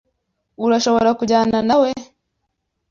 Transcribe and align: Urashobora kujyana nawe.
Urashobora 0.65 1.09
kujyana 1.19 1.57
nawe. 1.67 1.89